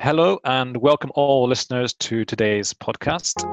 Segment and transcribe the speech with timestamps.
[0.00, 3.48] Hello, and welcome all listeners to today's podcast.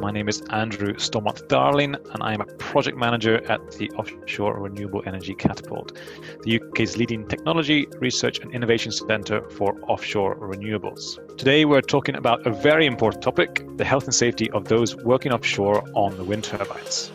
[0.00, 5.02] My name is Andrew Stormonth-Darling, and I am a project manager at the Offshore Renewable
[5.04, 5.98] Energy Catapult,
[6.44, 11.18] the UK's leading technology, research, and innovation centre for offshore renewables.
[11.36, 15.32] Today, we're talking about a very important topic the health and safety of those working
[15.32, 17.10] offshore on the wind turbines.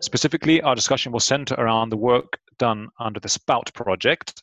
[0.00, 4.42] Specifically, our discussion will centre around the work done under the SPOWTT project,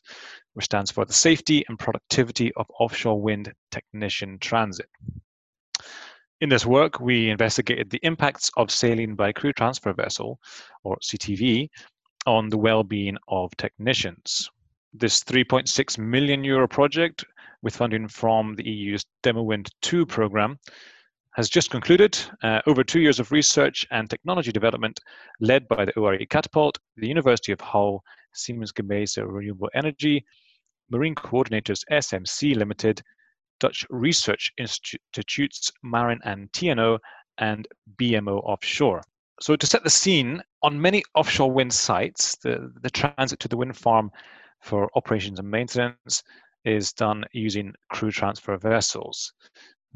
[0.52, 4.88] which stands for the Safety and Productivity of Offshore Wind Technician Transit.
[6.42, 10.38] In this work, we investigated the impacts of sailing by crew transfer vessel,
[10.84, 11.70] or CTV,
[12.26, 14.50] on the well-being of technicians.
[14.92, 17.24] This 3.6 million euro project,
[17.62, 20.58] with funding from the EU's DemoWind 2 program,
[21.36, 24.98] has just concluded uh, over two years of research and technology development
[25.38, 30.24] led by the ORE Catapult, the University of Hull, Siemens Gamesa Renewable Energy,
[30.90, 33.02] Marine Coordinators SMC Limited,
[33.60, 36.98] Dutch Research Institutes Marin and TNO,
[37.36, 37.68] and
[38.00, 39.02] BMO Offshore.
[39.42, 43.58] So, to set the scene, on many offshore wind sites, the, the transit to the
[43.58, 44.10] wind farm
[44.62, 46.22] for operations and maintenance
[46.64, 49.34] is done using crew transfer vessels.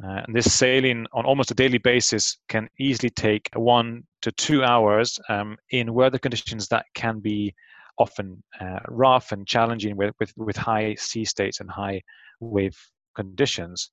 [0.02, 4.64] Uh, and this sailing on almost a daily basis can easily take one to two
[4.64, 7.54] hours um, in weather conditions that can be
[7.98, 12.00] often uh, rough and challenging with, with, with high sea states and high
[12.40, 12.78] wave
[13.14, 13.90] conditions.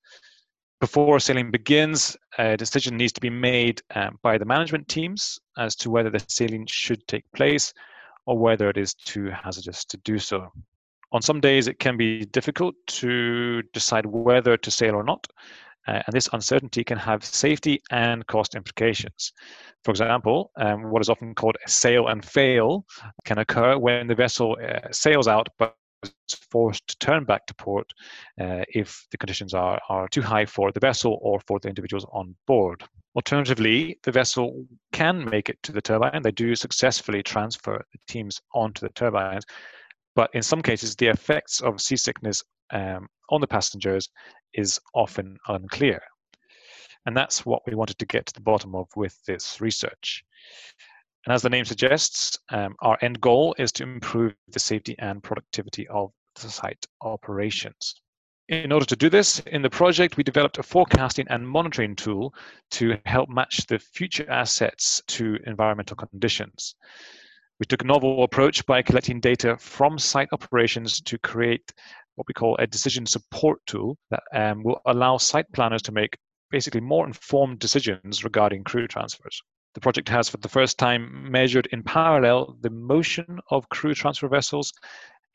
[0.79, 5.75] Before sailing begins, a decision needs to be made um, by the management teams as
[5.77, 7.73] to whether the sailing should take place
[8.27, 10.51] or whether it is too hazardous to do so.
[11.11, 15.25] On some days, it can be difficult to decide whether to sail or not,
[15.87, 19.31] uh, and this uncertainty can have safety and cost implications.
[19.83, 22.85] For example, um, what is often called a sail and fail
[23.25, 26.13] can occur when the vessel uh, sails out but is
[26.51, 27.91] forced to turn back to port
[28.39, 32.05] uh, if the conditions are, are too high for the vessel or for the individuals
[32.11, 32.83] on board.
[33.15, 36.21] Alternatively, the vessel can make it to the turbine.
[36.21, 39.43] They do successfully transfer the teams onto the turbines,
[40.15, 44.09] but in some cases, the effects of seasickness um, on the passengers
[44.53, 46.01] is often unclear.
[47.05, 50.23] And that's what we wanted to get to the bottom of with this research.
[51.25, 55.23] And as the name suggests, um, our end goal is to improve the safety and
[55.23, 56.11] productivity of
[56.41, 58.01] the site operations.
[58.49, 62.33] In order to do this, in the project, we developed a forecasting and monitoring tool
[62.71, 66.75] to help match the future assets to environmental conditions.
[67.59, 71.73] We took a novel approach by collecting data from site operations to create
[72.17, 76.17] what we call a decision support tool that um, will allow site planners to make
[76.49, 79.39] basically more informed decisions regarding crew transfers.
[79.75, 84.27] The project has, for the first time, measured in parallel the motion of crew transfer
[84.27, 84.73] vessels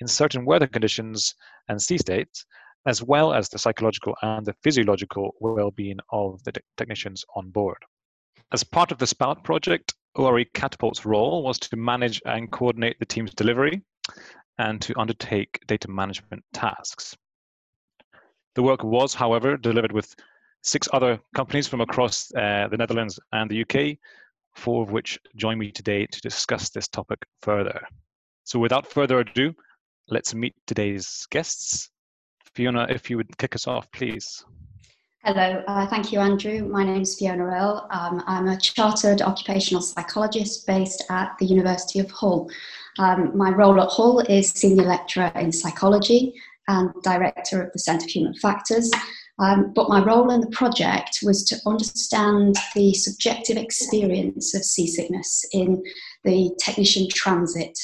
[0.00, 1.36] in certain weather conditions
[1.68, 2.44] and sea states,
[2.86, 7.78] as well as the psychological and the physiological well being of the technicians on board.
[8.50, 13.06] As part of the SPOWTT project, ORE Catapult's role was to manage and coordinate the
[13.06, 13.82] team's delivery
[14.58, 17.16] and to undertake data management tasks.
[18.54, 20.14] The work was, however, delivered with
[20.62, 23.98] six other companies from across uh, the Netherlands and the UK,
[24.54, 27.80] four of which join me today to discuss this topic further.
[28.44, 29.54] So without further ado,
[30.08, 31.90] let's meet today's guests.
[32.54, 34.44] Fiona, if you would kick us off, please.
[35.24, 36.64] Hello, uh, thank you, Andrew.
[36.68, 37.86] My name is Fiona Earle.
[37.90, 42.50] Um, I'm a chartered occupational psychologist based at the University of Hull.
[42.98, 46.34] Um, my role at Hull is Senior Lecturer in Psychology
[46.66, 48.90] and Director of the Centre for Human Factors.
[49.42, 55.44] Um, but my role in the project was to understand the subjective experience of seasickness
[55.52, 55.82] in
[56.22, 57.76] the technician transit,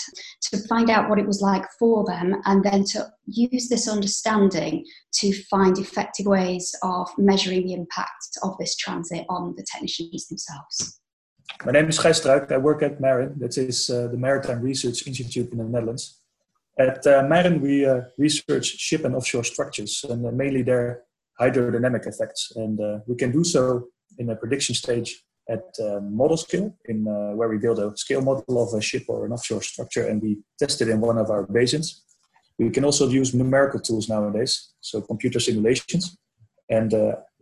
[0.42, 4.84] to find out what it was like for them, and then to use this understanding
[5.14, 11.00] to find effective ways of measuring the impact of this transit on the technicians themselves.
[11.64, 12.52] My name is Gijs.
[12.52, 16.20] I work at MARIN, that is uh, the Maritime Research Institute in the Netherlands.
[16.78, 21.02] At uh, MARIN, we uh, research ship and offshore structures and uh, mainly their
[21.40, 22.52] hydrodynamic effects.
[22.56, 23.88] And uh, we can do so
[24.18, 27.04] in a prediction stage at uh, model scale, in
[27.36, 30.36] where we build a scale model of a ship or an offshore structure and we
[30.58, 32.04] test it in one of our basins.
[32.58, 36.18] We can also use numerical tools nowadays, so computer simulations.
[36.68, 36.92] And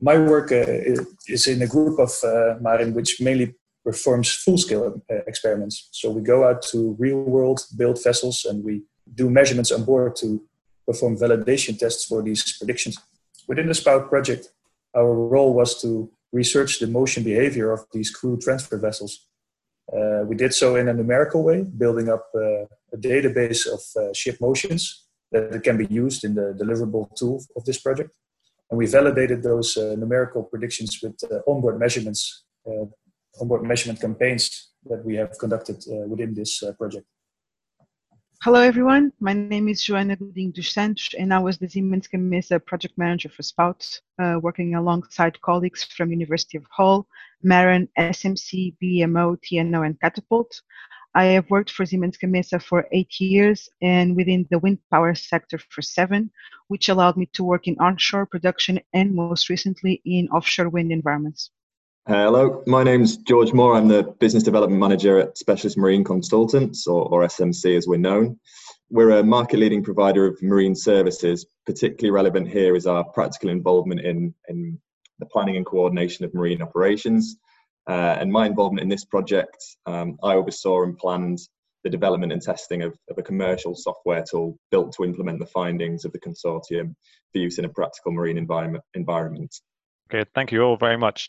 [0.00, 2.12] my work is in a group of
[2.60, 3.56] MARIN which mainly
[3.86, 5.88] performs full-scale uh, experiments.
[5.92, 8.82] So we go out to real-world build vessels and we
[9.14, 10.42] do measurements on board to
[10.84, 12.98] perform validation tests for these predictions.
[13.46, 14.48] Within the SPOWTT project,
[14.96, 19.26] our role was to research the motion behavior of these crew transfer vessels.
[19.92, 24.12] Uh, we did so in a numerical way, building up uh, a database of uh,
[24.12, 28.10] ship motions that can be used in the deliverable tool of this project.
[28.70, 32.86] And we validated those uh, numerical predictions with uh, onboard measurements, uh,
[33.40, 37.06] onboard measurement campaigns that we have conducted within this project.
[38.42, 39.12] Hello, everyone.
[39.18, 43.28] My name is Joana Godinho dos Santos, and I was the Siemens Gamesa project manager
[43.30, 47.08] for SPOWTT, uh, working alongside colleagues from University of Hull,
[47.42, 50.60] MARIN, SMC, BMO, TNO, and Catapult.
[51.14, 55.58] I have worked for Siemens Gamesa for eight years and within the wind power sector
[55.58, 56.30] for seven,
[56.68, 61.50] which allowed me to work in onshore production and most recently in offshore wind environments.
[62.08, 63.74] Hello, my name's George Moore.
[63.74, 68.38] I'm the Business Development Manager at Specialist Marine Consultants, or, or SMC as we're known.
[68.90, 71.46] We're a market leading provider of marine services.
[71.66, 74.78] Particularly relevant here is our practical involvement in, in
[75.18, 77.38] the planning and coordination of marine operations.
[77.88, 79.56] Uh, and my involvement in this project,
[79.86, 81.40] um, I oversaw and planned
[81.82, 86.04] the development and testing of, of, a commercial software tool built to implement the findings
[86.04, 86.94] of the consortium
[87.32, 88.84] for use in a practical marine environment.
[88.94, 89.52] environment.
[90.08, 91.28] Okay, thank you all very much,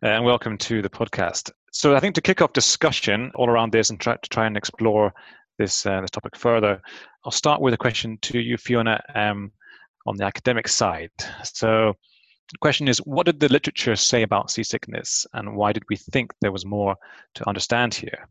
[0.00, 1.50] uh, and welcome to the podcast.
[1.72, 4.56] So, I think to kick off discussion all around this and try to try and
[4.56, 5.12] explore
[5.58, 6.80] this uh, this topic further,
[7.24, 9.50] I'll start with a question to you, Fiona, um,
[10.06, 11.10] on the academic side.
[11.42, 11.94] So,
[12.52, 16.32] the question is, what did the literature say about seasickness, and why did we think
[16.40, 16.94] there was more
[17.34, 18.28] to understand here?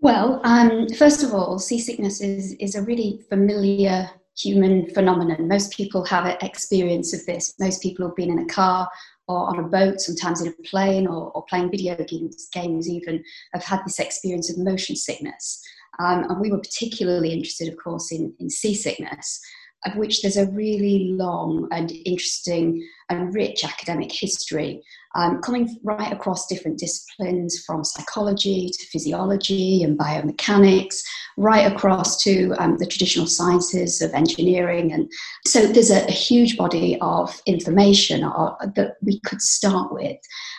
[0.00, 5.46] Well, um, first of all, seasickness is is a really familiar human phenomenon.
[5.46, 7.54] Most people have an experience of this.
[7.60, 8.88] Most people have been in a car
[9.30, 13.22] or on a boat, sometimes in a plane or, or playing video games, games even,
[13.52, 15.62] have had this experience of motion sickness.
[16.00, 19.40] Um, and we were particularly interested, of course, in, in seasickness
[19.86, 24.80] of which there's a really long and interesting and rich academic history,
[25.16, 31.02] um, coming right across different disciplines from psychology to physiology and biomechanics,
[31.36, 34.92] right across to um, the traditional sciences of engineering.
[34.92, 35.10] And
[35.46, 40.18] so there's a, a huge body of information or, uh, that we could start with.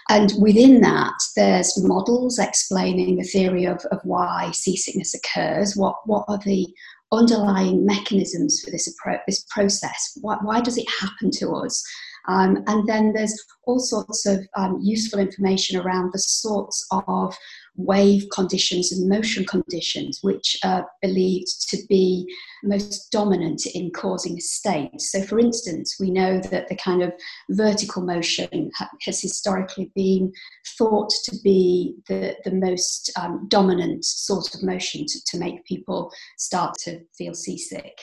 [0.10, 6.26] And within that, there's models explaining the theory of, of why seasickness occurs, what, what
[6.28, 6.68] are the
[7.12, 8.94] underlying mechanisms for this,
[9.28, 10.18] this process.
[10.22, 11.84] Why, why does it happen to us?
[12.28, 17.36] Um, and then there's all sorts of um, useful information around the sorts of
[17.76, 22.28] wave conditions and motion conditions, which are believed to be
[22.64, 25.00] most dominant in causing a state.
[25.00, 27.14] So, for instance, we know that the kind of
[27.50, 28.72] vertical motion
[29.02, 30.32] has historically been
[30.78, 36.12] thought to be the, the most um, dominant sort of motion to, to make people
[36.38, 37.98] start to feel seasick.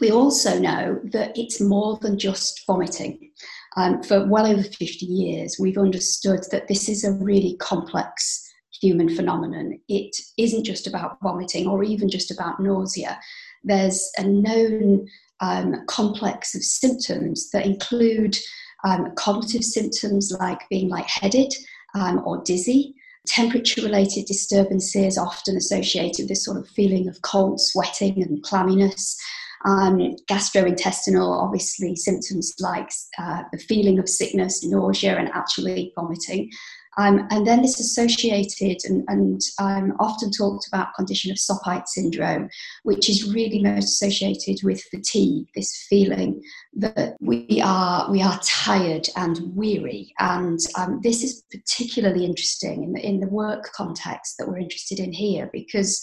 [0.00, 3.30] We also know that it's more than just vomiting.
[3.76, 8.46] Um, for well over 50 years, we've understood that this is a really complex
[8.80, 9.78] human phenomenon.
[9.88, 13.18] It isn't just about vomiting or even just about nausea.
[13.62, 15.06] There's a known
[15.40, 18.36] um, complex of symptoms that include
[18.84, 21.52] um, cognitive symptoms like being lightheaded
[21.94, 22.94] um, or dizzy,
[23.26, 29.16] temperature related disturbances, often associated with this sort of feeling of cold sweating and clamminess.
[29.64, 36.50] Um, gastrointestinal, obviously, symptoms like uh, the feeling of sickness, nausea, and actually vomiting.
[36.98, 42.48] Um, and then this associated and, and um, often talked about condition of SOPITE syndrome,
[42.82, 46.42] which is really most associated with fatigue, this feeling
[46.74, 50.12] that we are, we are tired and weary.
[50.18, 54.98] And um, this is particularly interesting in the, in the work context that we're interested
[54.98, 56.02] in here, because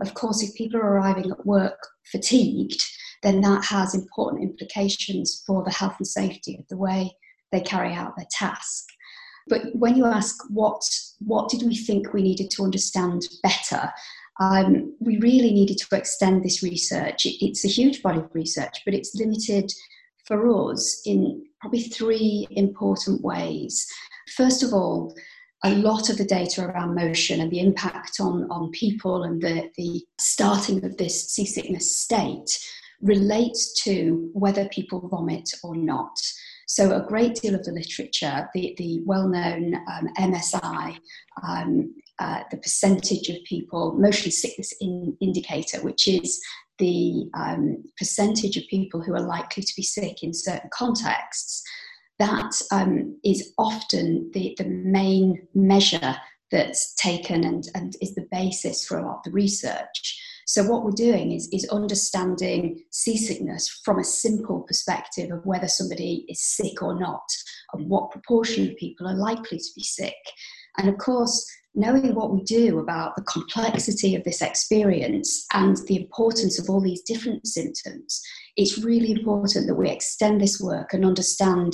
[0.00, 1.78] of course, if people are arriving at work
[2.10, 2.82] fatigued,
[3.22, 7.16] then that has important implications for the health and safety of the way
[7.52, 8.84] they carry out their task.
[9.48, 10.82] But when you ask what
[11.20, 13.92] what did we think we needed to understand better,
[14.40, 17.26] um, we really needed to extend this research.
[17.26, 19.72] It, it's a huge body of research, but it's limited
[20.26, 23.86] for us in probably three important ways.
[24.36, 25.14] First of all,
[25.64, 29.70] a lot of the data around motion and the impact on, on people and the,
[29.76, 32.58] the starting of this seasickness state
[33.00, 36.16] relates to whether people vomit or not.
[36.66, 40.96] So, a great deal of the literature, the, the well known um, MSI,
[41.46, 46.40] um, uh, the percentage of people, motion sickness in, indicator, which is
[46.78, 51.62] the um, percentage of people who are likely to be sick in certain contexts,
[52.22, 56.14] that um, is often the, the main measure
[56.52, 60.20] that's taken and, and is the basis for a lot of the research.
[60.46, 66.24] So what we're doing is, is understanding seasickness from a simple perspective of whether somebody
[66.28, 67.24] is sick or not,
[67.72, 70.22] and what proportion of people are likely to be sick.
[70.78, 75.96] And of course, knowing what we do about the complexity of this experience and the
[75.96, 78.22] importance of all these different symptoms,
[78.56, 81.72] it's really important that we extend this work and understand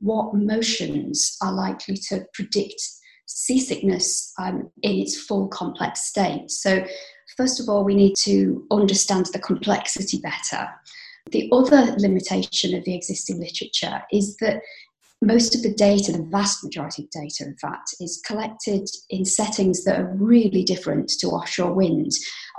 [0.00, 2.80] what motions are likely to predict
[3.26, 6.50] seasickness um, in its full complex state.
[6.50, 6.84] So,
[7.36, 10.68] first of all, we need to understand the complexity better.
[11.30, 14.60] The other limitation of the existing literature is that
[15.22, 19.84] most of the data, the vast majority of data, in fact, is collected in settings
[19.84, 22.10] that are really different to offshore wind.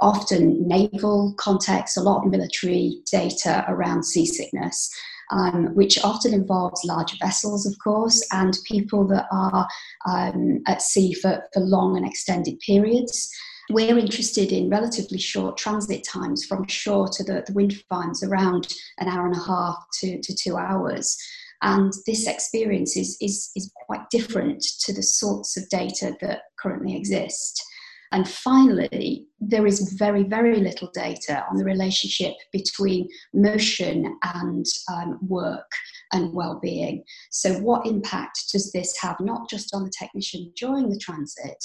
[0.01, 4.89] Often naval context, a lot of military data around seasickness.
[5.31, 9.67] Um, which often involves large vessels, of course, and people that are
[10.07, 13.31] um, at sea for, for long and extended periods.
[13.71, 18.71] We're interested in relatively short transit times from shore to the, the wind farms, around
[18.99, 21.17] an hour and a half to, to two hours.
[21.63, 26.95] And this experience is, is, is quite different to the sorts of data that currently
[26.95, 27.63] exist.
[28.11, 35.19] And finally, there is very, very little data on the relationship between motion and um,
[35.27, 35.69] work
[36.13, 37.03] and well-being.
[37.31, 41.63] So, what impact does this have not just on the technician during the transit,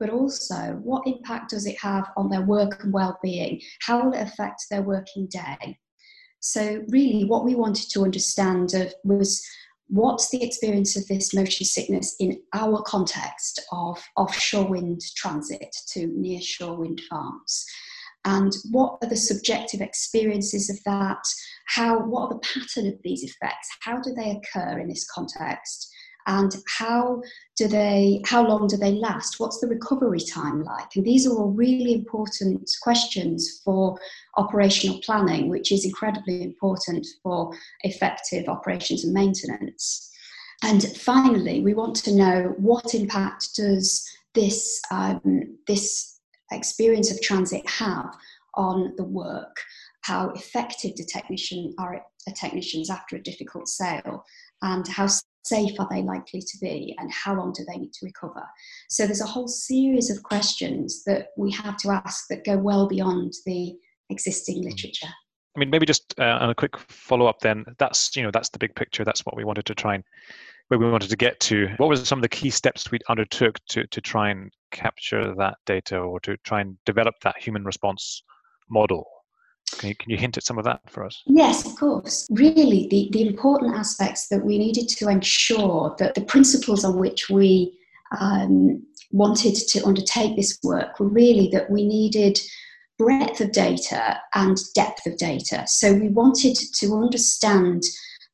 [0.00, 3.60] but also what impact does it have on their work and well-being?
[3.82, 5.78] How will it affect their working day?
[6.40, 9.46] So, really, what we wanted to understand was
[9.92, 16.08] what's the experience of this motion sickness in our context of offshore wind transit to
[16.08, 17.66] nearshore wind farms?
[18.24, 21.22] And what are the subjective experiences of that?
[21.66, 23.68] How, what are the pattern of these effects?
[23.80, 25.91] How do they occur in this context?
[26.26, 27.22] And how
[27.56, 29.40] do they how long do they last?
[29.40, 30.94] What's the recovery time like?
[30.96, 33.98] And these are all really important questions for
[34.36, 40.10] operational planning which is incredibly important for effective operations and maintenance.
[40.62, 46.20] And finally we want to know what impact does this um, this
[46.52, 48.14] experience of transit have
[48.54, 49.56] on the work?
[50.02, 52.04] How effective the technician are
[52.36, 54.24] technicians after a difficult sail?
[54.62, 55.08] And how
[55.42, 58.44] safe are they likely to be and how long do they need to recover.
[58.88, 62.88] So there's a whole series of questions that we have to ask that go well
[62.88, 63.74] beyond the
[64.10, 64.70] existing mm.
[64.70, 65.08] literature.
[65.54, 68.48] I mean maybe just uh, on a quick follow up then that's you know that's
[68.48, 70.04] the big picture that's what we wanted to try and
[70.68, 71.68] where we wanted to get to.
[71.76, 75.58] What were some of the key steps we undertook to to try and capture that
[75.66, 78.22] data or to try and develop that human response
[78.70, 79.06] model
[79.78, 81.22] can you, can you hint at some of that for us?
[81.26, 82.26] Yes, of course.
[82.30, 87.28] Really, the, the important aspects that we needed to ensure that the principles on which
[87.30, 87.76] we
[88.18, 92.38] um, wanted to undertake this work were really that we needed
[92.98, 95.64] breadth of data and depth of data.
[95.66, 97.82] So we wanted to understand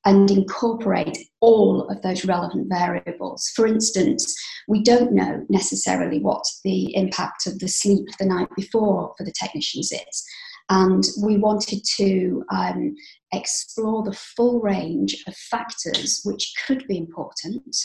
[0.04, 3.50] and incorporate all of those relevant variables.
[3.54, 4.34] For instance,
[4.66, 9.32] we don't know necessarily what the impact of the sleep the night before for the
[9.32, 10.24] technicians is.
[10.70, 12.94] And we wanted to um,
[13.32, 17.76] explore the full range of factors which could be important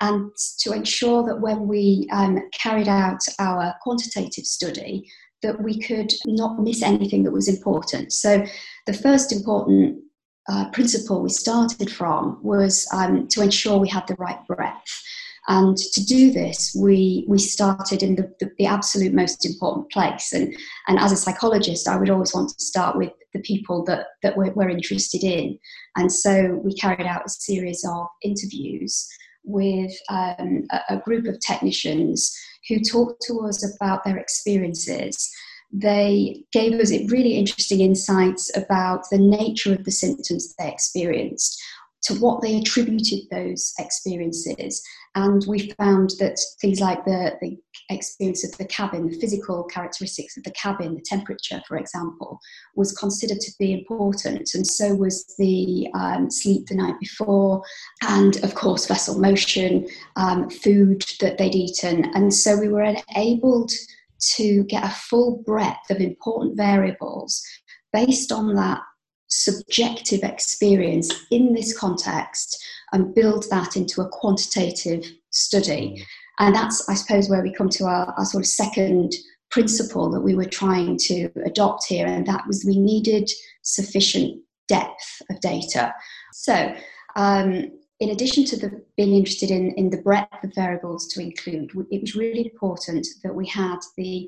[0.00, 5.10] and to ensure that when we um, carried out our quantitative study
[5.42, 8.12] that we could not miss anything that was important.
[8.12, 8.44] So
[8.86, 10.00] the first important
[10.48, 15.02] uh, principle we started from was um, to ensure we had the right breadth
[15.48, 20.32] and to do this, we, we started in the, the, the, absolute most important place.
[20.32, 20.54] And,
[20.86, 24.36] and as a psychologist, I would always want to start with the people that, that
[24.36, 25.58] we're, we're interested in.
[25.96, 29.08] And so we carried out a series of interviews
[29.44, 32.36] with um, a, a group of technicians
[32.68, 35.30] who talked to us about their experiences
[35.72, 41.62] they gave us really interesting insights about the nature of the symptoms they experienced,
[42.02, 44.82] to what they attributed those experiences.
[45.16, 47.58] And we found that things like the, the
[47.90, 52.38] experience of the cabin, the physical characteristics of the cabin, the temperature, for example,
[52.76, 54.50] was considered to be important.
[54.54, 57.62] And so was the um, sleep the night before,
[58.02, 62.04] and of course, vessel motion, um, food that they'd eaten.
[62.14, 63.72] And so we were enabled
[64.36, 67.42] to get a full breadth of important variables
[67.92, 68.80] based on that
[69.30, 72.62] subjective experience in this context
[72.92, 75.96] and build that into a quantitative study.
[75.96, 76.04] Mm.
[76.40, 79.12] And that's, I suppose, where we come to our, our sort of second
[79.50, 83.30] principle that we were trying to adopt here, and that was we needed
[83.62, 85.92] sufficient depth of data.
[86.32, 86.74] So,
[87.16, 91.70] um, in addition to the, being interested in, in the breadth of variables to include,
[91.90, 94.26] it was really important that we had the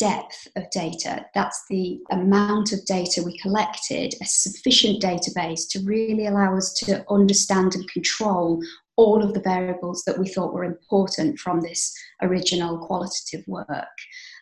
[0.00, 1.26] depth of data.
[1.34, 7.04] That's the amount of data we collected, a sufficient database to really allow us to
[7.10, 8.62] understand and control
[8.96, 13.96] all of the variables that we thought were important from this original qualitative work.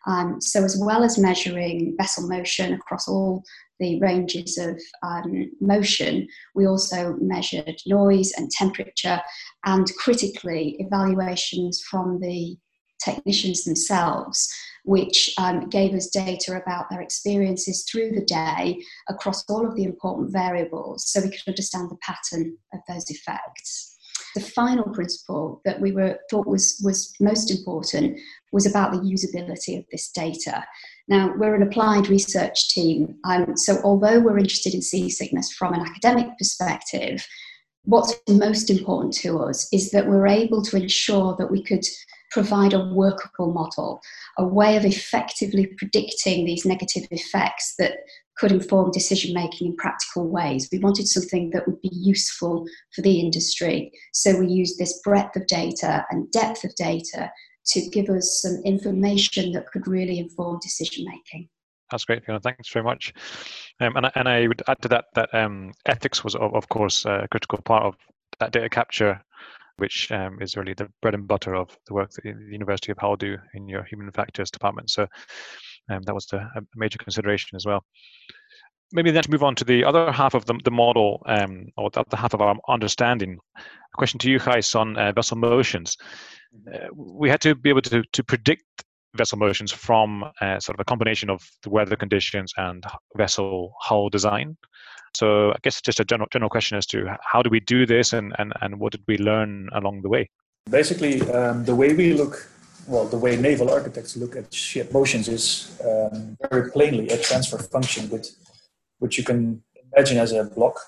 [0.07, 3.45] Um, so, as well as measuring vessel motion across all
[3.81, 9.21] the ranges of um, motion, we also measured noise and temperature,
[9.65, 12.57] and critically, evaluations from the
[13.05, 14.53] technicians themselves,
[14.89, 19.85] which um, gave us data about their experiences through the day across all of the
[19.85, 23.99] important variables so we could understand the pattern of those effects.
[24.35, 28.19] The final principle that we were thought was, was most important
[28.51, 30.65] was about the usability of this data.
[31.07, 35.83] Now, we're an applied research team, um, so although we're interested in seasickness from an
[35.83, 37.27] academic perspective,
[37.85, 41.85] what's most important to us is that we're able to ensure that we could
[42.31, 44.01] provide a workable model,
[44.39, 47.99] a way of effectively predicting these negative effects that
[48.37, 50.69] could inform decision making in practical ways.
[50.71, 53.91] We wanted something that would be useful for the industry.
[54.13, 57.31] So we used this breadth of data and depth of data
[57.67, 61.49] to give us some information that could really inform decision making.
[61.91, 62.41] That's great, Fiona.
[62.41, 63.13] Thanks very much.
[63.81, 67.05] Um, and, and I would add to that that um, ethics was, of, of course,
[67.07, 67.97] a critical part of
[68.41, 69.21] that data capture
[69.79, 72.99] which um, is really the bread and butter of the work that the University of
[72.99, 74.91] Hull do in your human factors department.
[74.91, 75.07] So
[75.91, 77.85] um, that was the, a major consideration as well.
[78.93, 81.91] Maybe then to move on to the other half of the, the model, um, or
[81.91, 83.39] the other half of our understanding.
[83.59, 85.97] A question to you, guys, on uh, vessel motions.
[86.55, 86.87] Mm-hmm.
[86.87, 88.65] Uh, we had to be able to, to predict
[89.17, 92.85] vessel motions from uh, sort of a combination of the weather conditions and
[93.17, 94.57] vessel hull design.
[95.15, 98.13] So I guess just a general general question as to how do we do this
[98.13, 100.31] and, and, and what did we learn along the way?
[100.71, 102.49] Basically, um, the way we look,
[102.87, 107.59] well, the way naval architects look at ship motions is um, very plainly a transfer
[107.59, 108.29] function with
[108.99, 109.63] which you can
[109.93, 110.79] imagine as a block,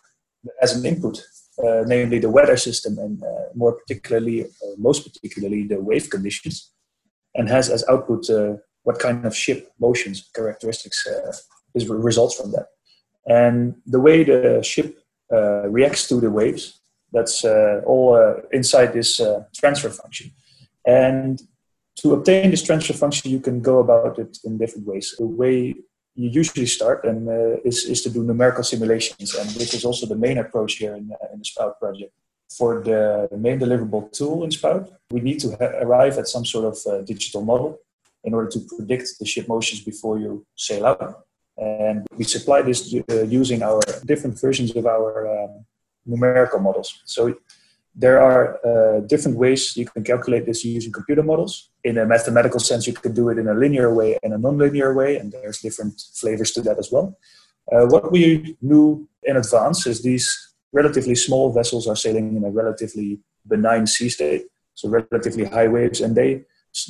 [0.61, 1.23] as an input,
[1.65, 6.73] uh, namely the weather system and uh, more particularly, uh, most particularly the wave conditions,
[7.35, 11.33] and has as output uh, what kind of ship motions characteristics uh,
[11.75, 12.67] is results from that.
[13.31, 14.99] And the way the ship
[15.33, 16.81] uh, reacts to the waves,
[17.13, 20.33] that's uh, all uh, inside this uh, transfer function.
[20.85, 21.41] And
[22.01, 25.15] to obtain this transfer function, you can go about it in different ways.
[25.17, 25.77] The way
[26.17, 30.07] you usually start and uh, is, is to do numerical simulations, and this is also
[30.07, 32.13] the main approach here in, uh, in the SPOWTT project.
[32.59, 36.65] For the main deliverable tool in SPOWTT, we need to ha- arrive at some sort
[36.71, 37.79] of digital model
[38.25, 41.27] in order to predict the ship motions before you sail out.
[41.61, 45.67] And we supply this uh, using our different versions of our um,
[46.07, 47.03] numerical models.
[47.05, 47.35] So
[47.95, 51.71] there are uh, different ways you can calculate this using computer models.
[51.85, 54.95] In a mathematical sense, you can do it in a linear way and a non-linear
[54.95, 57.19] way, and there's different flavors to that as well.
[57.71, 60.27] Uh, what we knew in advance is these
[60.73, 66.01] relatively small vessels are sailing in a relatively benign sea state, so relatively high waves,
[66.01, 66.45] and they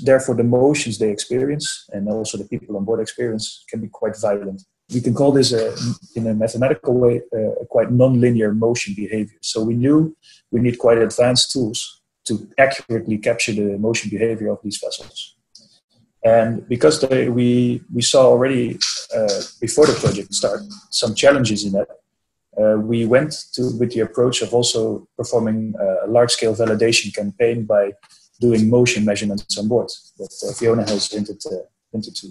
[0.05, 4.17] therefore the motions they experience and also the people on board experience can be quite
[4.21, 4.63] violent.
[4.93, 5.75] We can call this a,
[6.17, 9.39] in a mathematical way a quite non-linear motion behavior.
[9.41, 10.17] So we knew
[10.51, 15.37] we need quite advanced tools to accurately capture the motion behavior of these vessels.
[16.23, 18.79] And because they, we we saw already
[19.17, 21.89] uh, before the project started some challenges in that
[22.61, 27.65] uh, we went to with the approach of also performing a large scale validation campaign
[27.65, 27.93] by
[28.41, 31.43] doing motion measurements on board that uh, Fiona has hinted,
[31.93, 32.29] hinted to,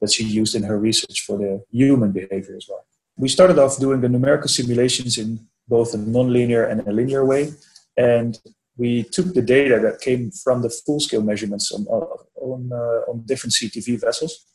[0.00, 2.84] that she used in her research for the human behavior as well.
[3.16, 7.52] We started off doing the numerical simulations in both a nonlinear and a linear way,
[7.96, 8.38] and
[8.76, 13.52] we took the data that came from the full-scale measurements on, on, uh, on different
[13.52, 14.46] CTV vessels,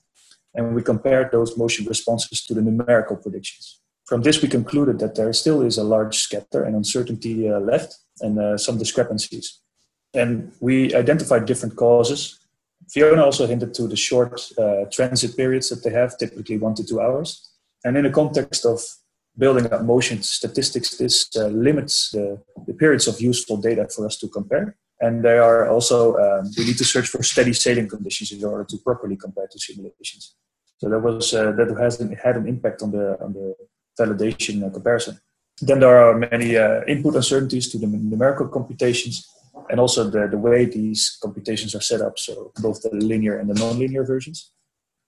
[0.56, 3.82] and we compared those motion responses to the numerical predictions.
[4.06, 7.98] From this, we concluded that there still is a large scatter and uncertainty uh, left,
[8.22, 9.60] and uh, some discrepancies.
[10.16, 12.40] And we identified different causes.
[12.90, 16.84] Fiona also hinted to the short uh, transit periods that they have, typically one to
[16.86, 17.52] two hours.
[17.84, 18.80] And in the context of
[19.38, 24.18] building up motion statistics, this uh, limits the, the, periods of useful data for us
[24.18, 24.78] to compare.
[25.02, 28.64] And there are also, um, we need to search for steady sailing conditions in order
[28.64, 30.36] to properly compare to simulations.
[30.78, 33.56] So that was uh, that has had an impact on the on the
[34.00, 35.20] validation uh, comparison.
[35.62, 39.30] Then there are many uh, input uncertainties to the numerical computations
[39.70, 43.50] and also the, the way these computations are set up, so both the linear and
[43.50, 44.52] the nonlinear versions.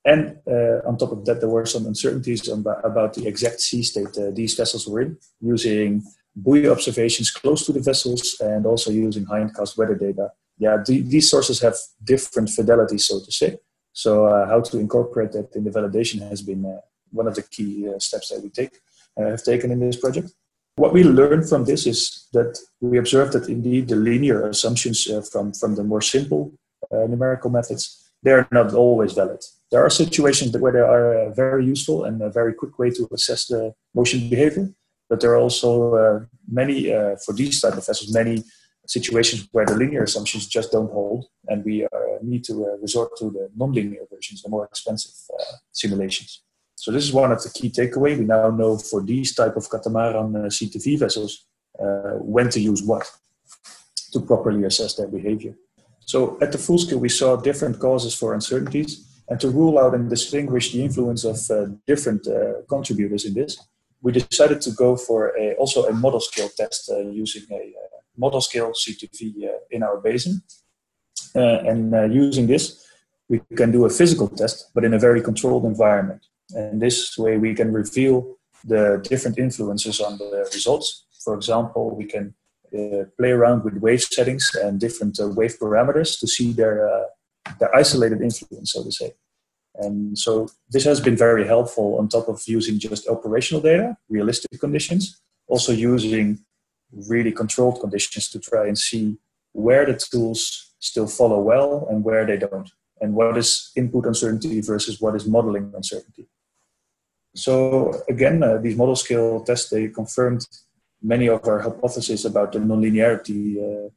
[0.05, 3.83] And uh, on top of that, there were some uncertainties about, about the exact sea
[3.83, 6.01] state uh, these vessels were in, using
[6.35, 10.31] buoy observations close to the vessels and also using hindcast weather data.
[10.57, 13.57] Yeah, the, these sources have different fidelity, so to say.
[13.91, 17.41] So, uh, how to incorporate that in the validation has been uh, one of the
[17.41, 18.79] key uh, steps that we take
[19.19, 20.31] uh, have taken in this project.
[20.77, 25.21] What we learned from this is that we observed that indeed the linear assumptions uh,
[25.21, 26.53] from, from the more simple
[26.91, 29.43] uh, numerical methods, they're not always valid.
[29.71, 33.07] There are situations where they are uh, very useful and a very quick way to
[33.11, 34.69] assess the motion behavior,
[35.09, 38.43] but there are also uh, many, uh, for these type of vessels, many
[38.85, 41.89] situations where the linear assumptions just don't hold, and we uh,
[42.21, 45.11] need to resort to the non-linear versions, the more expensive
[45.71, 46.43] simulations.
[46.77, 48.15] So this is one of the key takeaway.
[48.17, 51.47] We now know for these type of catamaran uh, CTV vessels
[51.79, 53.03] uh, when to use what
[54.13, 55.55] to properly assess their behavior.
[56.05, 58.91] So at the full scale, we saw different causes for uncertainties,
[59.27, 63.59] and to rule out and distinguish the influence of uh, different uh, contributors in this,
[64.03, 67.97] we decided to go for a, also a model scale test uh, using a uh,
[68.15, 70.43] model scale CTV in our basin.
[71.33, 72.85] and using this,
[73.29, 76.21] we can do a physical test, but in a very controlled environment.
[76.55, 81.05] And this way we can reveal the different influences on the results.
[81.23, 82.33] For example, we can
[82.73, 87.03] uh, play around with wave settings and different uh, wave parameters to see their, uh,
[87.59, 89.13] their isolated influence, so to say.
[89.75, 94.59] And so this has been very helpful on top of using just operational data, realistic
[94.59, 96.39] conditions, also using
[96.91, 99.17] really controlled conditions to try and see
[99.51, 104.61] where the tools still follow well and where they don't, and what is input uncertainty
[104.61, 106.27] versus what is modeling uncertainty.
[107.37, 110.45] So again, uh, these model scale tests, they confirmed
[111.03, 113.89] many of our hypotheses about the nonlinearity, uh,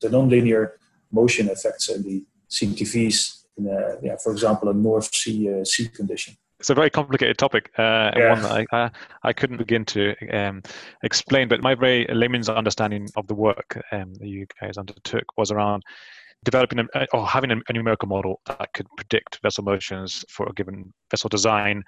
[0.00, 0.72] the nonlinear
[1.12, 5.88] motion effects in the CTVs, in a, yeah, for example, a North Sea uh, sea
[5.88, 6.34] condition.
[6.58, 8.30] It's a very complicated topic, uh, yeah.
[8.30, 8.90] one that I, I,
[9.22, 10.62] I, couldn't begin to um,
[11.02, 11.46] explain.
[11.46, 15.82] But my very layman's understanding of the work um, that you guys undertook was around
[16.44, 20.52] developing a, or having a, a numerical model that could predict vessel motions for a
[20.54, 21.82] given vessel design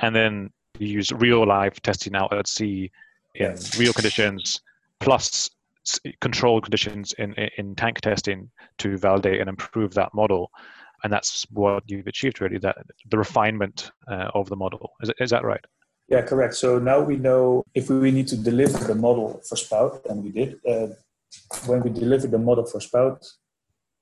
[0.00, 2.90] and then you use real life testing out at sea
[3.34, 4.60] in real conditions
[5.00, 5.50] plus
[6.20, 10.50] controlled conditions in, in tank testing to validate and improve that model.
[11.02, 12.76] And that's what you've achieved really that
[13.10, 14.92] the refinement uh, of the model.
[15.02, 15.64] Is, is that right?
[16.08, 16.54] Yeah correct.
[16.54, 20.30] So now we know if we need to deliver the model for SPOWTT and we
[20.30, 20.88] did uh,
[21.66, 23.24] when we delivered the model for SPOWTT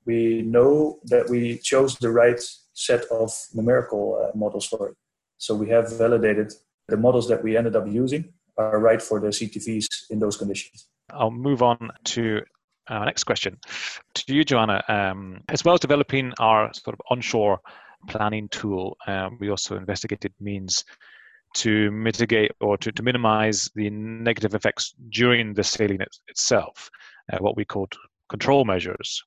[0.04, 2.40] we know that we chose the right
[2.72, 4.96] set of numerical uh, models for it
[5.42, 6.52] so we have validated
[6.86, 10.86] the models that we ended up using are right for the CTVs in those conditions.
[11.10, 12.42] I'll move on to
[12.88, 13.58] our next question
[14.14, 14.88] to you, Joana.
[14.88, 17.58] Um, as well as developing our sort of onshore
[18.06, 20.84] planning tool, um, we also investigated means
[21.54, 26.88] to mitigate or to, to minimize the negative effects during the sailing it, itself,
[27.32, 27.92] uh, what we called
[28.28, 29.20] control measures.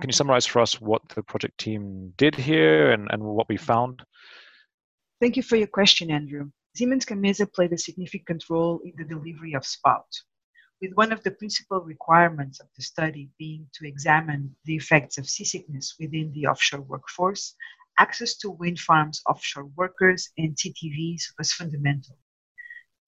[0.00, 3.58] Can you summarize for us what the project team did here and, and what we
[3.58, 4.02] found?
[5.20, 6.52] Thank you for your question, Andrew.
[6.76, 10.06] Siemens Gamesa played a significant role in the delivery of SPOWTT,
[10.80, 15.28] with one of the principal requirements of the study being to examine the effects of
[15.28, 17.56] seasickness within the offshore workforce,
[17.98, 22.16] access to wind farms offshore workers and CTVs was fundamental.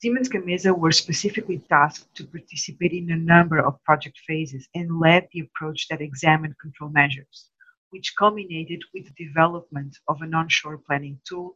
[0.03, 5.29] Siemens Gamesa were specifically tasked to participate in a number of project phases and led
[5.31, 7.51] the approach that examined control measures,
[7.91, 11.55] which culminated with the development of an onshore planning tool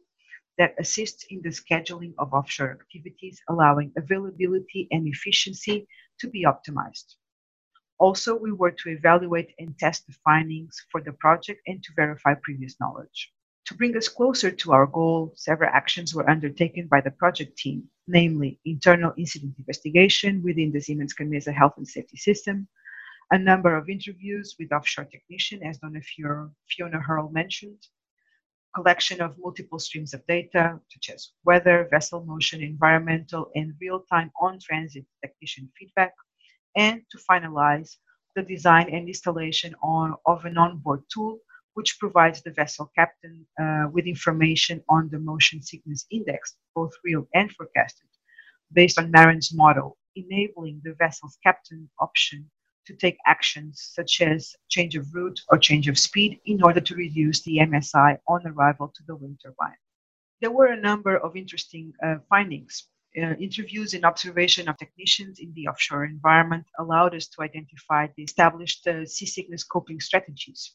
[0.57, 5.87] that assists in the scheduling of offshore activities, allowing availability and efficiency
[6.19, 7.15] to be optimized.
[7.97, 12.33] Also, we were to evaluate and test the findings for the project and to verify
[12.33, 13.31] previous knowledge.
[13.65, 17.89] To bring us closer to our goal, several actions were undertaken by the project team,
[18.07, 22.67] namely internal incident investigation within the Siemens Gamesa health and safety system,
[23.31, 26.01] a number of interviews with offshore technicians, as Donna
[26.67, 27.87] Fiona Earle mentioned,
[28.75, 35.05] collection of multiple streams of data, such as weather, vessel motion, environmental, and real-time on-transit
[35.23, 36.13] technician feedback,
[36.75, 37.95] and to finalize
[38.35, 41.39] the design and installation on, of an onboard tool
[41.75, 47.27] which provides the vessel captain uh, with information on the motion sickness index, both real
[47.33, 48.07] and forecasted,
[48.73, 52.49] based on Marin's model, enabling the vessel's captain option
[52.85, 56.95] to take actions such as change of route or change of speed in order to
[56.95, 59.77] reduce the MSI on arrival to the wind turbine.
[60.41, 62.87] There were a number of interesting uh, findings.
[63.17, 68.23] Uh, interviews and observation of technicians in the offshore environment allowed us to identify the
[68.23, 70.73] established uh, seasickness coping strategies.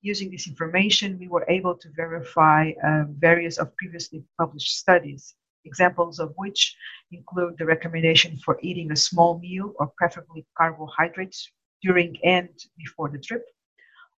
[0.00, 5.34] Using this information, we were able to verify uh, various of previously published studies
[5.66, 6.76] examples of which
[7.10, 11.50] include the recommendation for eating a small meal or preferably carbohydrates
[11.82, 12.48] during and
[12.78, 13.44] before the trip.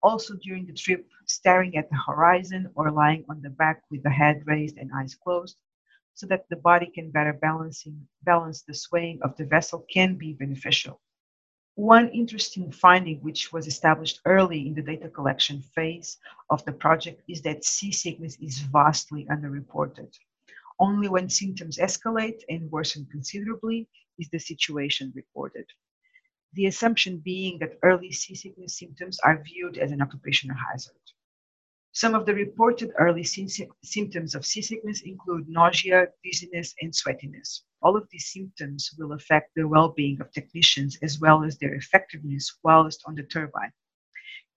[0.03, 4.09] Also, during the trip, staring at the horizon or lying on the back with the
[4.09, 5.57] head raised and eyes closed.
[6.17, 10.33] so that the body can better balancing, balance the swaying of the vessel can be
[10.33, 10.99] beneficial.
[11.75, 16.17] One interesting finding, which was established early in the data collection phase
[16.49, 20.11] of the project, is that seasickness is vastly underreported.
[20.79, 23.87] Only when symptoms escalate and worsen considerably
[24.19, 25.65] is the situation reported.
[26.53, 30.95] The assumption being that early seasickness symptoms are viewed as an occupational hazard.
[31.91, 37.63] Some of the reported early symptoms of seasickness include nausea, dizziness, and sweatiness.
[37.81, 41.73] All of these symptoms will affect the well being of technicians as well as their
[41.73, 43.73] effectiveness whilst on the turbine.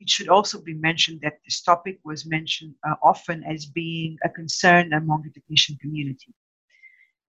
[0.00, 4.30] It should also be mentioned that this topic was mentioned uh, often as being a
[4.30, 6.34] concern among the technician community.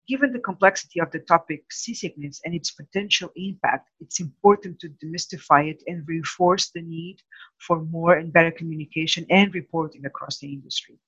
[0.08, 5.70] Given the complexity of the topic seasickness and its potential impact, it's important to demystify
[5.70, 7.22] it and reinforce the need
[7.58, 10.98] for more and better communication and reporting across the industry.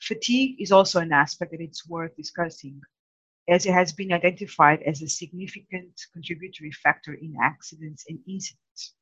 [0.00, 2.82] Fatigue is also an aspect that it's worth discussing,
[3.48, 8.94] as it has been identified as a significant contributory factor in accidents and incidents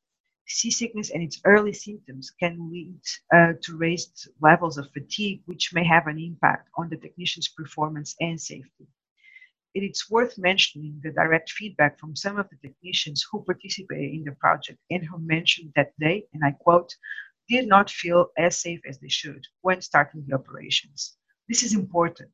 [0.46, 3.00] seasickness and its early symptoms can lead
[3.34, 8.14] uh, to raised levels of fatigue, which may have an impact on the technician's performance
[8.20, 8.86] and safety.
[9.74, 14.24] It is worth mentioning the direct feedback from some of the technicians who participated in
[14.24, 16.94] the project and who mentioned that they, and I quote,
[17.48, 21.16] did not feel as safe as they should when starting the operations.
[21.48, 22.32] This is important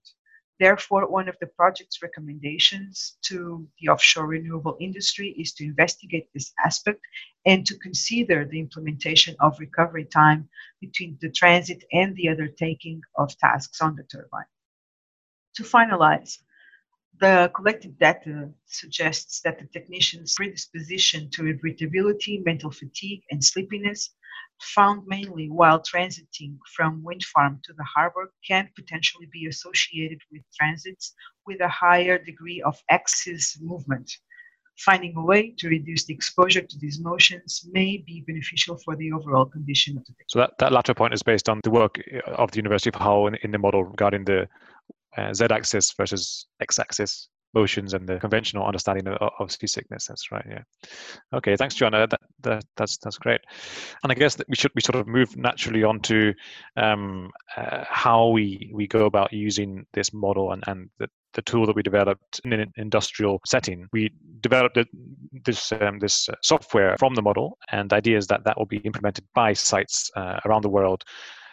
[0.60, 6.52] Therefore, one of the project's recommendations to the offshore renewable industry is to investigate this
[6.62, 7.00] aspect
[7.46, 13.34] and to consider the implementation of recovery time between the transit and the undertaking of
[13.38, 14.52] tasks on the turbine.
[15.54, 16.36] To finalize,
[17.18, 24.10] the collected data suggests that the technician's predisposition to irritability, mental fatigue, and sleepiness
[24.60, 30.42] found mainly while transiting from wind farm to the harbor can potentially be associated with
[30.58, 31.14] transits
[31.46, 34.10] with a higher degree of axis movement.
[34.78, 39.12] Finding a way to reduce the exposure to these motions may be beneficial for the
[39.12, 42.50] overall condition of the So that, that latter point is based on the work of
[42.50, 44.48] the University of Hull in, in the model regarding the
[45.16, 50.06] uh, z-axis versus x-axis motions and the conventional understanding of, of seasickness.
[50.06, 50.44] That's right.
[50.48, 50.62] Yeah.
[51.34, 51.56] Okay.
[51.56, 52.08] Thanks, Joana.
[52.08, 53.40] That, that, that's that's great.
[54.02, 56.32] And I guess that we should we sort of move naturally on to
[56.76, 61.66] um, uh, how we we go about using this model and and the, the tool
[61.66, 63.86] that we developed in an industrial setting.
[63.92, 64.10] We
[64.40, 64.78] developed
[65.44, 68.78] this um, this software from the model, and the idea is that that will be
[68.78, 71.04] implemented by sites uh, around the world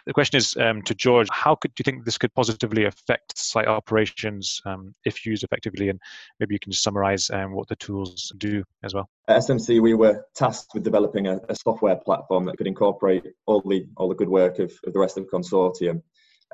[0.06, 3.38] the question is um, to George, how could do you think this could positively affect
[3.38, 5.88] site operations um, if used effectively?
[5.88, 6.00] And
[6.40, 9.08] maybe you can just summarize um, what the tools do as well.
[9.28, 13.60] At SMC, we were tasked with developing a, a, software platform that could incorporate all
[13.60, 16.02] the all the good work of, of the rest of the consortium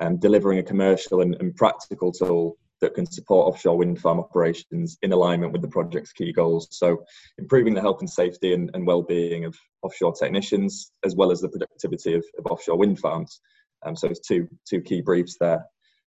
[0.00, 4.98] and delivering a commercial and, and practical tool that can support offshore wind farm operations
[5.02, 6.68] in alignment with the project's key goals.
[6.70, 7.04] So,
[7.38, 11.48] improving the health and safety and, and well-being of offshore technicians, as well as the
[11.48, 13.40] productivity of, of offshore wind farms.
[13.84, 15.64] Um, so, it's two two key briefs there.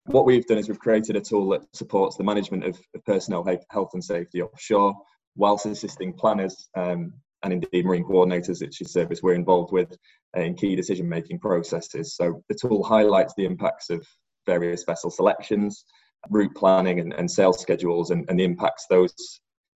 [0.07, 3.45] What we've done is we've created a tool that supports the management of, of personnel
[3.69, 4.93] health and safety offshore,
[5.35, 9.95] whilst assisting planners um, and indeed marine coordinators, which is service we're involved with
[10.35, 12.15] in key decision-making processes.
[12.15, 14.05] So the tool highlights the impacts of
[14.45, 15.85] various vessel selections,
[16.29, 19.13] route planning and, and sales schedules and, and the impacts those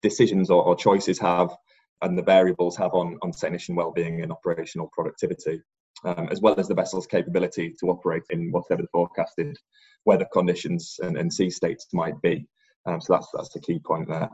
[0.02, 1.56] decisions or, or, choices have
[2.02, 5.62] and the variables have on, on technician well-being and operational productivity,
[6.04, 9.58] um, as well as the vessel's capability to operate in whatever the forecasted
[10.06, 12.46] weather conditions and, and sea states might be.
[12.86, 14.30] Um, so that's that's the key point there.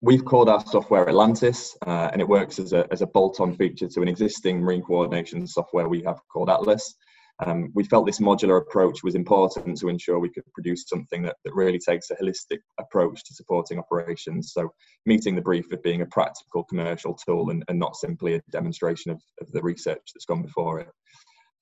[0.00, 3.88] We've called our software Atlantis, uh, and it works as a, as a bolt-on feature
[3.88, 6.94] to an existing marine coordination software we have called Atlas.
[7.44, 11.36] Um, we felt this modular approach was important to ensure we could produce something that,
[11.44, 14.52] that really takes a holistic approach to supporting operations.
[14.52, 14.72] So,
[15.04, 19.10] meeting the brief of being a practical commercial tool and, and not simply a demonstration
[19.10, 20.88] of, of the research that's gone before it.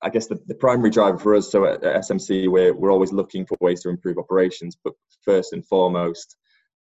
[0.03, 3.13] I guess the, the primary driver for us, so at, at SMC, we're, we're always
[3.13, 6.35] looking for ways to improve operations, but first and foremost,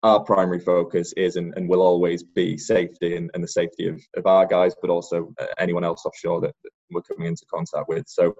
[0.04, 4.00] our primary focus is and, and will always be safety and, and the safety of,
[4.16, 7.88] of our guys, but also uh, anyone else offshore that, that we're coming into contact
[7.88, 8.04] with.
[8.06, 8.34] So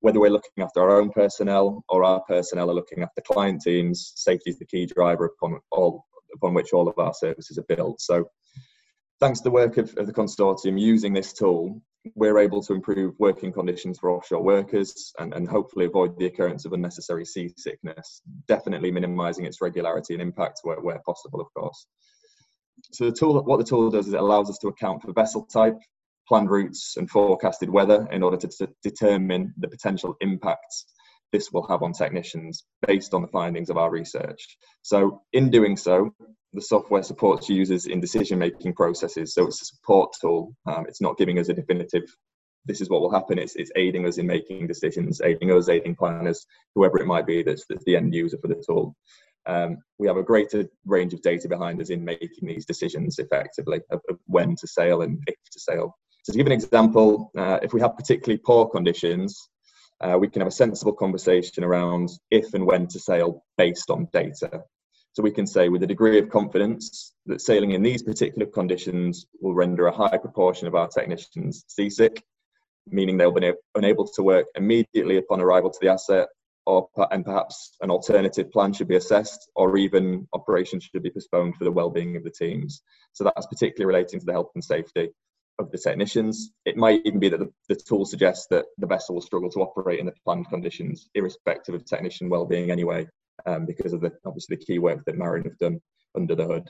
[0.00, 4.12] whether we're looking after our own personnel or our personnel are looking after client teams,
[4.16, 8.00] safety is the key driver upon all upon which all of our services are built.
[8.00, 8.28] So
[9.20, 11.82] thanks to the work of, of the consortium using this tool,
[12.14, 16.64] we're able to improve working conditions for offshore workers and, and hopefully avoid the occurrence
[16.64, 21.86] of unnecessary seasickness, definitely minimizing its regularity and impact where, where possible, of course.
[22.92, 25.46] So the tool, what the tool does is it allows us to account for vessel
[25.46, 25.78] type,
[26.28, 30.86] planned routes and forecasted weather in order to, determine the potential impacts
[31.32, 34.56] this will have on technicians based on the findings of our research.
[34.82, 36.10] So, in doing so,
[36.54, 39.34] the software supports users in decision making processes.
[39.34, 42.04] So, it's a support tool, um, it's not giving us a definitive
[42.68, 43.38] this is what will happen.
[43.38, 47.42] It's, it's aiding us in making decisions, aiding us, aiding planners, whoever it might be
[47.42, 48.94] that's, that's the end user for the tool.
[49.46, 53.80] Um, we have a greater range of data behind us in making these decisions effectively
[53.90, 55.96] of, of when to sail and if to sail.
[56.28, 59.48] So to give an example, uh, if we have particularly poor conditions,
[60.02, 64.08] uh, we can have a sensible conversation around if and when to sail based on
[64.12, 64.62] data.
[65.14, 69.24] So we can say with a degree of confidence that sailing in these particular conditions
[69.40, 72.22] will render a high proportion of our technicians seasick,
[72.86, 76.28] meaning they'll be unable to work immediately upon arrival to the asset
[76.66, 81.56] or and perhaps an alternative plan should be assessed or even operations should be postponed
[81.56, 82.82] for the well-being of the teams
[83.14, 85.08] so that's particularly relating to the health and safety
[85.58, 86.52] of the technicians.
[86.64, 89.60] It might even be that the, the tool suggests that the vessel will struggle to
[89.60, 93.06] operate in the planned conditions irrespective of technician well-being anyway
[93.46, 95.80] um, because of the obviously the key work that MARIN have done
[96.16, 96.68] under the hood.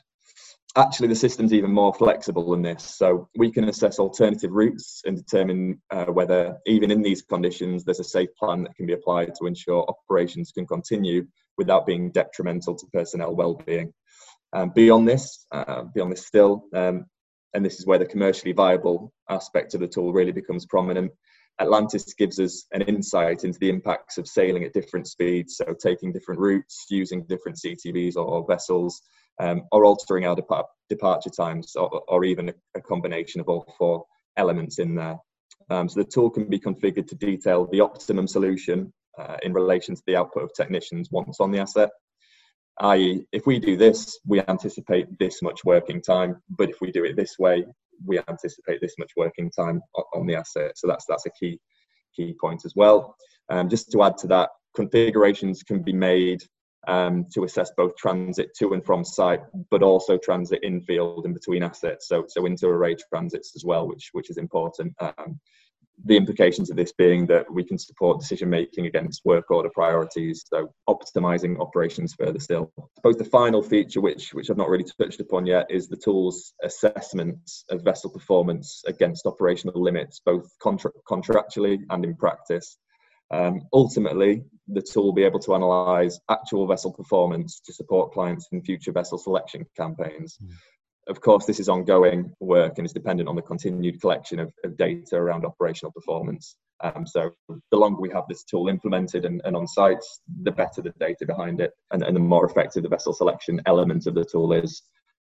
[0.76, 5.16] Actually the system's even more flexible than this so we can assess alternative routes and
[5.16, 9.34] determine uh, whether even in these conditions there's a safe plan that can be applied
[9.34, 13.92] to ensure operations can continue without being detrimental to personnel well-being.
[14.52, 17.06] Um, beyond this uh, beyond this still um,
[17.54, 21.10] and this is where the commercially viable aspect of the tool really becomes prominent
[21.60, 26.12] Atlantis gives us an insight into the impacts of sailing at different speeds, so taking
[26.12, 29.02] different routes, using different CTVs or vessels,
[29.40, 34.04] um, or altering our depart- departure times, or, or even a, combination of all four
[34.36, 35.16] elements in there.
[35.70, 39.96] Um, so the tool can be configured to detail the optimum solution uh, in relation
[39.96, 41.90] to the output of technicians once on the asset.
[42.80, 47.04] I.e., if we do this, we anticipate this much working time, but if we do
[47.04, 47.66] it this way,
[48.04, 49.80] we anticipate this much working time
[50.14, 50.72] on the asset.
[50.76, 51.58] So that's that's a key
[52.14, 53.16] key point as well.
[53.50, 56.42] Um, just to add to that, configurations can be made
[56.86, 61.34] um, to assess both transit to and from site, but also transit in field and
[61.34, 62.08] between assets.
[62.08, 64.94] So, so inter-array transits as well, which which is important.
[65.00, 65.40] Um,
[66.04, 70.44] the implications of this being that we can support decision making against work order priorities,
[70.46, 72.72] so optimizing operations further still.
[72.78, 75.96] I suppose the final feature, which which I've not really touched upon yet, is the
[75.96, 82.78] tool's assessments of vessel performance against operational limits, both contra- contractually and in practice.
[83.30, 88.48] Um, ultimately, the tool will be able to analyse actual vessel performance to support clients
[88.52, 90.38] in future vessel selection campaigns.
[90.42, 90.52] Mm.
[91.08, 94.76] Of course, this is ongoing work and is dependent on the continued collection of, of
[94.76, 96.56] data around operational performance.
[96.80, 100.04] Um, so, the longer we have this tool implemented and, and on site,
[100.42, 104.06] the better the data behind it and, and the more effective the vessel selection element
[104.06, 104.82] of the tool is.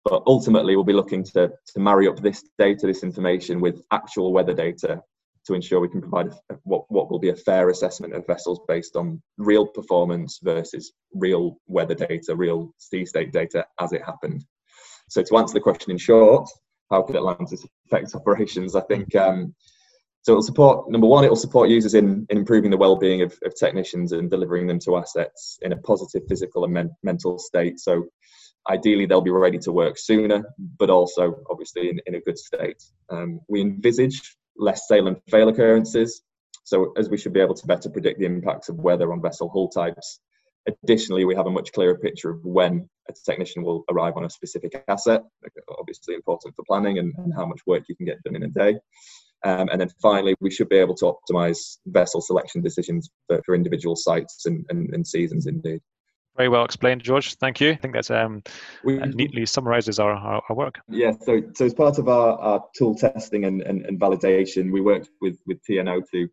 [0.05, 4.31] But ultimately, we'll be looking to, to marry up this data, this information, with actual
[4.31, 5.01] weather data
[5.45, 8.61] to ensure we can provide a, what, what will be a fair assessment of vessels
[8.67, 14.45] based on real performance versus real weather data, real sea state data as it happened.
[15.13, 16.49] So to answer the question in short,
[16.89, 18.75] how could Atlantis affect operations?
[18.75, 19.53] I think um,
[20.23, 20.31] so.
[20.31, 21.23] It'll support number one.
[21.23, 24.97] It'll support users in, in improving the well-being of, of technicians and delivering them to
[24.97, 27.79] assets in a positive physical and men- mental state.
[27.79, 28.07] So
[28.67, 30.45] ideally they'll be ready to work sooner,
[30.79, 32.81] but also obviously in, in a good state.
[33.11, 36.23] Um, we envisage less sail and fail occurrences.
[36.63, 39.49] So as we should be able to better predict the impacts of weather on vessel
[39.49, 40.19] hull types.
[40.65, 44.29] Additionally, we have a much clearer picture of when a technician will arrive on a
[44.29, 45.23] specific asset,
[45.77, 48.47] obviously important for planning and, and how much work you can get done in a
[48.47, 48.79] day.
[49.45, 53.55] Um, and then finally, we should be able to optimize vessel selection decisions for, for
[53.55, 55.81] individual sites and, and, and seasons indeed.
[56.37, 57.35] Very well explained, George.
[57.35, 57.71] Thank you.
[57.71, 58.41] I think that's um,
[58.83, 60.79] we, neatly summarizes our, our, our, work.
[60.89, 64.81] Yeah, so, so as part of our, our tool testing and, and, and validation, we
[64.81, 66.27] worked with, with TNO to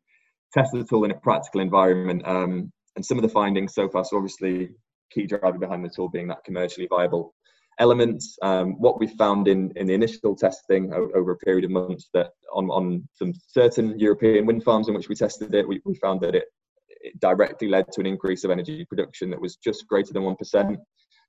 [0.54, 2.22] test the tool in a practical environment.
[2.24, 4.70] Um, and some of the findings so far, so obviously,
[5.10, 7.34] key driver behind the tool being that commercially viable
[7.78, 8.22] element.
[8.42, 12.30] Um, what we found in, in the initial testing over a period of months that
[12.52, 16.20] on, on some certain European wind farms in which we tested it, we, we found
[16.20, 16.44] that it
[17.00, 20.76] it directly led to an increase of energy production that was just greater than 1%.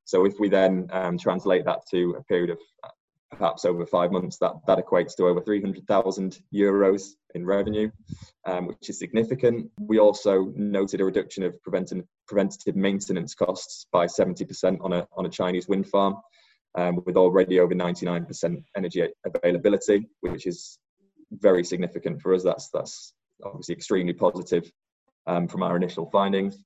[0.05, 2.89] So if we then um, translate that to a period of uh,
[3.31, 7.89] perhaps over five months, that, that equates to over 300,000 euros in revenue,
[8.45, 9.69] um, which is significant.
[9.79, 15.25] We also noted a reduction of preventive, preventative maintenance costs by 70% on a, on
[15.25, 16.15] a Chinese wind farm,
[16.75, 20.79] um, with already over 99% energy availability, which is
[21.31, 22.43] very significant for us.
[22.43, 23.13] That's, that's
[23.43, 24.71] obviously extremely positive
[25.27, 26.63] um, from our initial findings.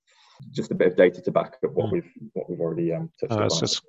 [0.52, 1.94] Just a bit of data to back up what hmm.
[1.94, 3.50] we've what we've already um, touched uh, on.
[3.50, 3.80] So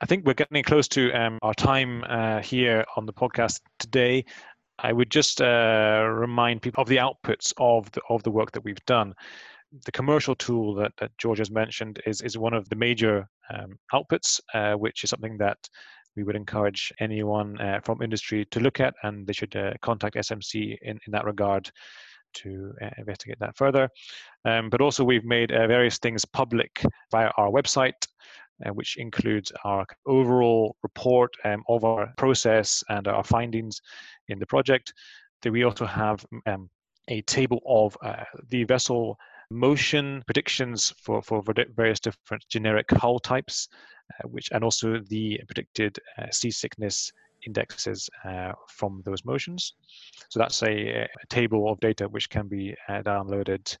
[0.00, 4.24] I think we're getting close to um, our time uh, here on the podcast today.
[4.78, 8.62] I would just uh, remind people of the outputs of the of the work that
[8.62, 9.14] we've done.
[9.84, 13.78] The commercial tool that, that George has mentioned is, is one of the major um,
[13.92, 15.58] outputs, uh, which is something that
[16.16, 20.16] we would encourage anyone uh, from industry to look at, and they should uh, contact
[20.16, 21.70] SMC in, in that regard
[22.34, 23.88] to uh, investigate that further.
[24.44, 28.06] Um, but also, we've made uh, various things public via our website.
[28.64, 33.82] Uh, which includes our overall report um, of our process and our findings
[34.28, 34.94] in the project.
[35.44, 36.70] We also have um,
[37.08, 37.98] a table of
[38.48, 39.18] the vessel
[39.50, 41.42] motion predictions for, for
[41.76, 43.68] various different generic hull types,
[44.12, 47.12] uh, which and also the predicted uh, seasickness
[47.46, 49.74] indexes uh, from those motions.
[50.28, 53.76] So that's a, a, table of data which can be uh, downloaded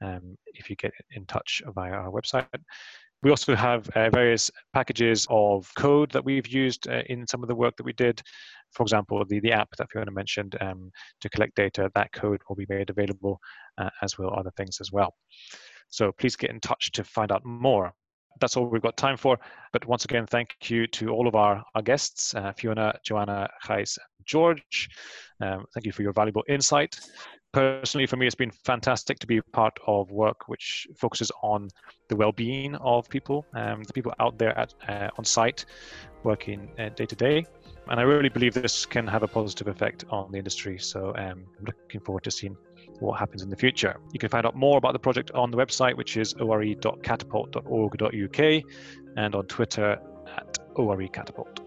[0.00, 2.46] um, if you get in touch via our website.
[3.24, 7.48] We also have uh, various packages of code that we've used uh, in some of
[7.48, 8.20] the work that we did.
[8.72, 10.90] For example, the, the app that Fiona mentioned um,
[11.22, 13.40] to collect data, that code will be made available,
[13.78, 15.14] uh, as will other things as well.
[15.88, 17.94] So please get in touch to find out more.
[18.40, 19.38] That's all we've got time for.
[19.72, 23.96] But once again, thank you to all of our, our guests, uh, Fiona, Joana, Gijs,
[24.26, 24.88] George.
[25.40, 27.00] Um, thank you for your valuable insight
[27.54, 31.68] personally for me it's been fantastic to be part of work which focuses on
[32.08, 35.64] the well-being of people um, the people out there at, uh, on site
[36.24, 37.46] working uh, day to day.
[37.88, 40.78] And i really believe this can have a positive effect on the industry.
[40.78, 42.56] So um, i'm looking forward to seeing
[43.00, 43.96] what happens in the future.
[44.12, 48.62] You can find out more about the project on the website which is ore.catapult.org.uk
[49.16, 49.98] and on twitter
[50.36, 51.60] at orecatapult